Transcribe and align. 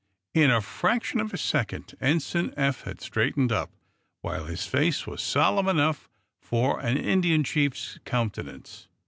In 0.33 0.49
a 0.49 0.61
fraction 0.61 1.19
of 1.19 1.31
a 1.31 1.37
second 1.37 1.93
Ensign 2.01 2.55
Eph 2.57 2.85
had 2.85 3.01
straightened 3.01 3.51
up, 3.51 3.69
while 4.21 4.45
his 4.45 4.65
face 4.65 5.05
was 5.05 5.21
solemn 5.21 5.67
enough 5.67 6.09
for 6.39 6.79
an 6.79 6.97
Indian 6.97 7.43
chief's 7.43 7.99
countenance. 8.03 8.87